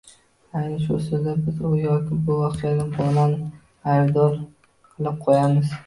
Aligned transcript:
Aynan 0.59 0.79
shu 0.85 0.95
usulda 0.99 1.35
biz 1.43 1.59
u 1.73 1.75
yoki 1.81 2.19
bu 2.31 2.39
voqeada 2.39 2.89
bolani 2.97 3.39
aybdor 3.97 4.39
qilib 4.43 5.27
qo‘yamiz. 5.29 5.75